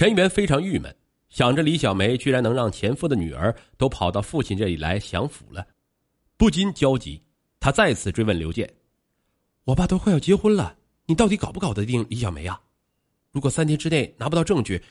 [0.00, 0.96] 陈元非常郁闷，
[1.28, 5.66] 想着李小梅居然能让前夫的女儿都跑到父亲这里来享福了，
[6.38, 7.22] 不禁焦急。
[7.60, 8.66] 他再次追问刘健
[9.64, 10.74] ：“我爸都快要结婚了，
[11.04, 12.58] 你到底搞不搞得定李小梅啊？
[13.30, 14.82] 如果三天之内拿不到证据，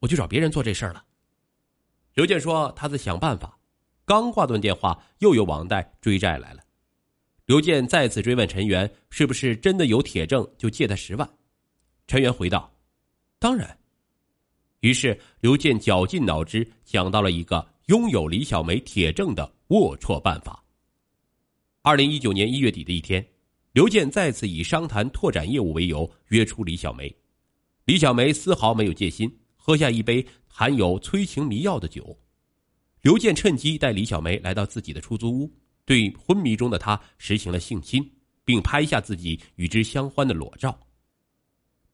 [0.00, 1.04] 我就找别人做这事儿了。”
[2.14, 3.56] 刘健说：“他在想办法。”
[4.04, 6.60] 刚挂断电话，又有网贷追债来了。
[7.44, 11.30] 刘健再次追问陈元：“是不是真的有铁证，就借他十万？”
[12.08, 12.74] 陈元回道
[13.38, 13.78] ：“当然。”
[14.80, 20.62] 于是刘健绞尽脑汁想到了一个拥有李小梅铁证的龌龊办法。
[21.82, 23.24] 二零一九年一月底的一天，
[23.72, 27.14] 刘健再次以商谈拓展业务为由约出李小梅。
[27.84, 32.18] 李小梅丝毫没有戒心，喝下一杯含有催情迷药的酒。
[33.02, 35.52] 刘健趁机带李小梅来到自己的出租屋，
[35.84, 38.04] 对昏迷中的她实行了性侵，
[38.44, 40.76] 并拍下自己与之相欢的裸照。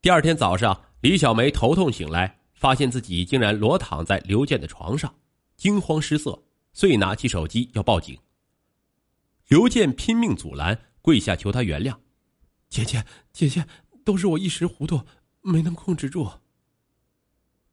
[0.00, 2.41] 第二天早上，李小梅头痛醒来。
[2.62, 5.12] 发现自己竟然裸躺在刘健的床上，
[5.56, 8.16] 惊慌失色，遂拿起手机要报警。
[9.48, 11.96] 刘健拼命阻拦，跪下求他原谅
[12.70, 13.66] ：“姐姐，姐姐，
[14.04, 15.00] 都是我一时糊涂，
[15.40, 16.30] 没能控制住。”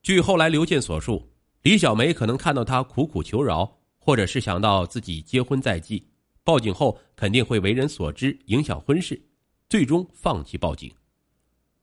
[0.01, 6.07] 据后来刘健所述，李小梅可能看到他苦苦求饶，或者是想到自己结婚在即，
[6.43, 9.21] 报警后肯定会为人所知，影响婚事，
[9.69, 10.91] 最终放弃报警。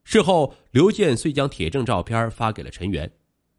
[0.08, 3.10] 事后，刘健遂将铁证照片发给了陈元。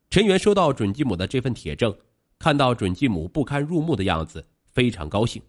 [0.09, 1.93] 陈元收到准继母的这份铁证，
[2.39, 5.41] 看到准继母不堪入目的样子，非常高兴，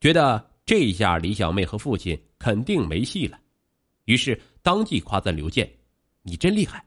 [0.00, 3.38] 觉得这一下李小妹和父亲肯定没戏了，
[4.06, 5.70] 于是当即夸赞刘健
[6.22, 6.84] ：“你真厉害。”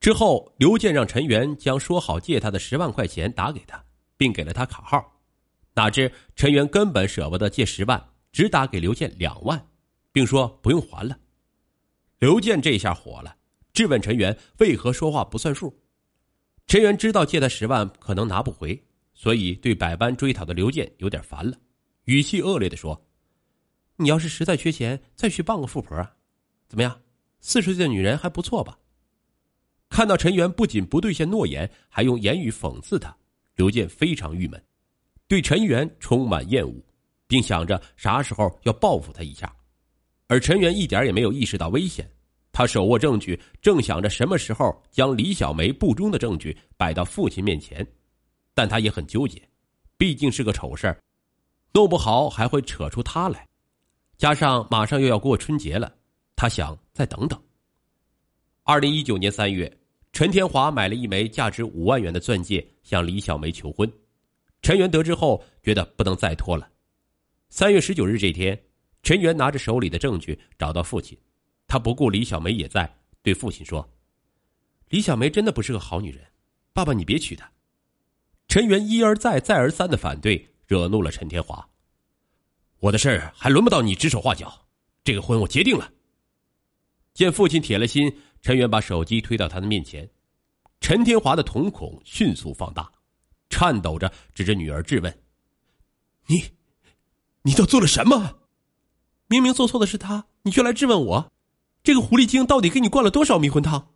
[0.00, 3.84] 之后，刘健让陈元将说好借他的十万块钱打给他，
[4.16, 5.12] 并给了他卡号。
[5.74, 9.62] 哪知陈元根本舍不得借十万，只打给刘健两万，
[10.10, 11.14] 并说不用还了。
[12.18, 13.36] 刘健这下火了，
[13.72, 15.72] 质问陈元为何说话不算数。
[16.66, 18.82] 陈元知道借他十万可能拿不回，
[19.14, 21.56] 所以对百般追讨的刘健有点烦了，
[22.06, 23.06] 语气恶劣的说
[23.94, 26.12] ：“你要是实在缺钱，再去傍个富婆啊？
[26.66, 27.00] 怎么样？
[27.38, 28.76] 四十岁的女人还不错吧？”
[29.88, 33.16] 看到陈元不仅不兑现诺言，还用言语讽刺他，
[33.54, 34.60] 刘健非常郁闷，
[35.28, 36.74] 对陈元充满厌恶，
[37.28, 39.54] 并想着啥时候要报复他一下。
[40.28, 42.08] 而陈元一点也没有意识到危险，
[42.52, 47.86] 他手握证据，正想着什么时候将李小梅不忠的证据摆到父亲面前，
[48.54, 49.40] 但他也很纠结，
[49.96, 51.00] 毕竟是个丑事儿，
[51.72, 53.48] 弄不好还会扯出他来，
[54.18, 55.94] 加上马上又要过春节了，
[56.36, 57.42] 他想再等等。
[58.64, 59.78] 二零一九年三月，
[60.12, 63.90] 陈天华买了一枚价值五万元的钻戒向李小梅求婚，
[64.60, 66.68] 陈元得知后觉得不能再拖了，
[67.48, 68.60] 三月十九日这天。
[69.02, 71.16] 陈元拿着手里的证据找到父亲，
[71.66, 72.92] 他不顾李小梅也在，
[73.22, 73.88] 对父亲说
[74.90, 76.24] ：“李小梅真的不是个好女人，
[76.72, 77.50] 爸爸你别娶她。”
[78.48, 81.66] 陈元一而再再而三的反对，惹怒了陈天华
[82.80, 84.66] ：“我的事儿还轮不到你指手画脚，
[85.04, 85.92] 这个婚我结定了。”
[87.14, 88.10] 见父亲铁了心，
[88.40, 90.08] 陈元把手机推到他的面前，
[90.80, 92.90] 陈天华的瞳孔迅速放大，
[93.50, 95.22] 颤抖着指着女儿质问
[96.26, 96.42] ：“你，
[97.42, 98.40] 你都做了什么？”
[99.28, 101.32] 明明做错的是他，你却来质问我，
[101.82, 103.90] 这个狐狸精到底给你灌了多少迷魂汤？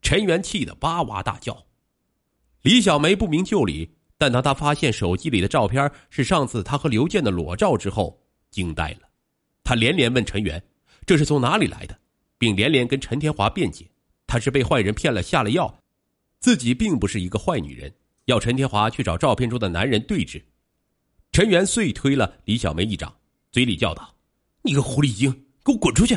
[0.00, 1.66] 陈元气得哇哇大叫。
[2.62, 8.18] 李小梅不明就里，但当她发现手机里的照片是上次她和刘健的裸照之后，
[8.50, 9.08] 惊呆了。
[9.64, 10.62] 她连连问陈元
[11.04, 11.98] ：“这是从哪里来的？”
[12.38, 13.90] 并连连跟陈天华辩解
[14.26, 15.82] ：“她是被坏人骗了，下了药，
[16.38, 17.92] 自己并不是一个坏女人。”
[18.26, 20.42] 要陈天华去找照片中的男人对质。
[21.32, 23.14] 陈元遂推了李小梅一掌，
[23.52, 24.14] 嘴里叫道。
[24.66, 25.30] 你个狐狸精，
[25.62, 26.16] 给我滚出去！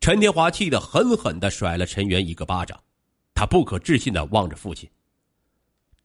[0.00, 2.78] 陈天华气得狠狠的甩了陈元一个巴掌，
[3.34, 4.88] 他不可置信的望着父亲。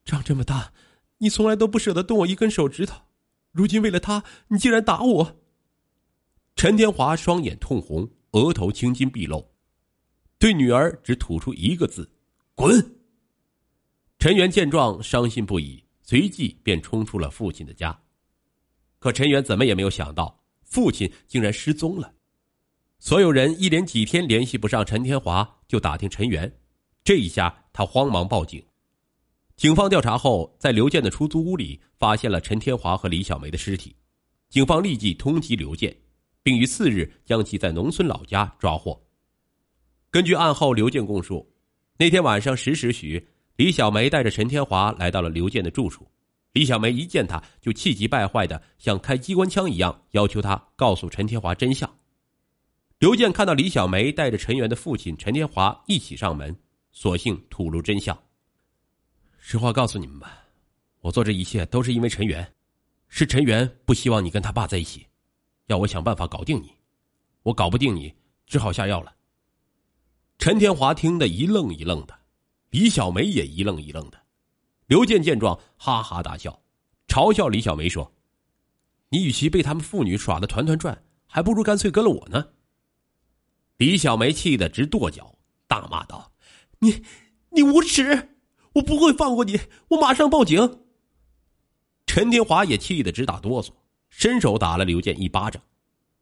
[0.05, 0.71] 长这么大，
[1.17, 3.01] 你从来都不舍得动我一根手指头，
[3.51, 5.41] 如今为了他，你竟然打我！
[6.55, 9.53] 陈天华双眼通红，额头青筋毕露，
[10.39, 12.09] 对女儿只吐出一个字
[12.55, 12.95] ：“滚！”
[14.17, 18.01] 陈元见状，伤心不已，随即便冲出了父亲的家。
[18.99, 20.44] 可陈元怎么也没有想到。
[20.75, 22.13] 父亲竟然失踪了，
[22.99, 26.53] 所有人一连几天联系不上陈天华，就打听陈元。
[27.01, 28.61] 这一下，他慌忙报警。
[29.55, 33.95] 警方调查后，在刘健的出租屋里发现了陈天华和李小梅的尸体。
[34.49, 35.95] 警方立即通缉刘健，
[36.43, 39.01] 并于次日将其在农村老家抓获。
[40.11, 41.49] 根据案后刘健供述，
[41.97, 43.25] 那天晚上十时许，
[43.55, 46.05] 李小梅带着陈天华来到了刘健的住处。
[46.55, 51.97] 李小梅一见他就气急败坏的像开机关枪一样要求他告诉陈天华真相。
[52.97, 56.57] 刘健看到李小梅带着陈元的父亲陈天华一起上门，
[56.93, 58.17] 索性吐露真相。
[59.37, 60.45] 实话告诉你们吧，
[61.01, 62.53] 我做这一切都是因为陈元，
[63.09, 65.05] 是陈元不希望你跟他爸在一起，
[65.65, 66.71] 要我想办法搞定你，
[67.43, 68.13] 我搞不定你，
[68.47, 69.13] 只好下药了。
[70.37, 72.17] 陈天华听得一愣一愣的，
[72.69, 74.24] 李小梅也一愣一愣的。
[74.87, 76.61] 刘健见状，哈哈大笑，
[77.07, 78.13] 嘲笑李小梅说
[79.09, 82.49] ：“你与其被他们父女耍的团团转，还不如干脆跟了我呢。”
[83.77, 85.35] 李小梅气得直跺脚，
[85.67, 86.31] 大骂道
[86.79, 87.03] ：“你，
[87.49, 88.29] 你无耻！”
[88.75, 90.81] 我不会放过你，我马上报警。
[92.05, 93.69] 陈天华也气得直打哆嗦，
[94.09, 95.63] 伸手打了刘健一巴掌。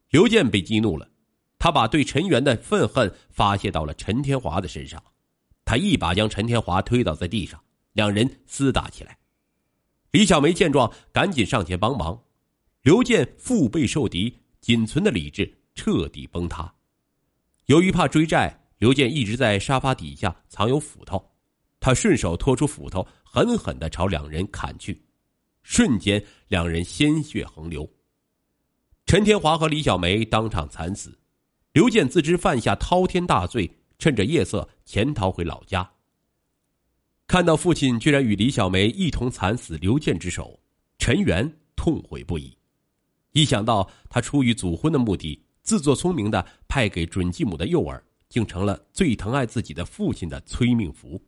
[0.09, 1.09] 刘健被激怒了，
[1.57, 5.03] 他把对陈元的愤恨发泄到了陈天华的身上，
[5.65, 7.59] 他一把将陈天华推倒在地上，
[7.93, 9.17] 两人厮打起来。
[10.11, 12.21] 李小梅见状，赶紧上前帮忙。
[12.81, 16.71] 刘健腹背受敌，仅存的理智彻底崩塌。
[17.67, 21.31] 由于怕追债，刘健一直在沙发底下藏有斧头。
[21.79, 25.01] 他顺手拖出斧头，狠狠的朝两人砍去，
[25.63, 27.89] 瞬间两人鲜血横流。
[29.05, 31.17] 陈天华和李小梅当场惨死，
[31.71, 35.92] 刘健自知犯下滔天大罪，趁着夜色潜逃回老家。
[37.33, 40.59] 看到父亲居然与李小梅一同惨死刘健之手，
[40.99, 42.55] 陈元痛悔不已。
[43.31, 47.99] 一想到他出于祖婚的目的，自作聪明的派给准继母的诱饵，
[48.29, 51.19] 竟成了最疼爱自己的父亲的催命符。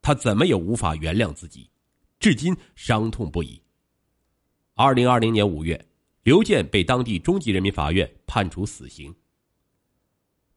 [0.00, 1.68] 他怎么也无法原谅自己，
[2.20, 3.60] 至今伤痛不已。
[4.74, 5.84] 二零二零年五月，
[6.22, 9.12] 刘健被当地中级人民法院判处死刑。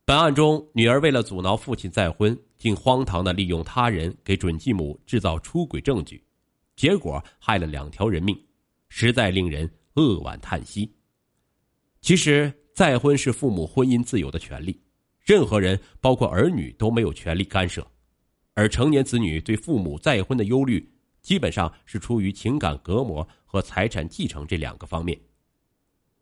[0.05, 6.23] 本案中，女儿为了阻挠父亲再婚，竟荒唐的利用他人给准继母制造出轨证据，
[6.75, 8.37] 结果害了两条人命，
[8.89, 10.91] 实在令人扼腕叹息。
[12.01, 14.79] 其实，再婚是父母婚姻自由的权利，
[15.19, 17.85] 任何人，包括儿女，都没有权利干涉。
[18.53, 20.89] 而成年子女对父母再婚的忧虑，
[21.21, 25.19] 基本上是出于情感隔膜和财产继承这两个方面。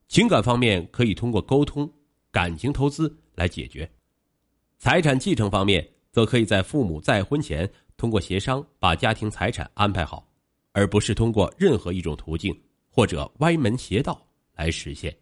[0.08, 1.92] 情感方面可以通过沟通、
[2.32, 3.86] 感情投资来解决；
[4.80, 10.26] 财产继承方面，则可以在父母再婚前通过协商把家庭财产安排好，
[10.72, 12.56] 而不是通过任何一种途径
[12.88, 14.24] 或者歪门邪道
[14.56, 15.14] 来实现。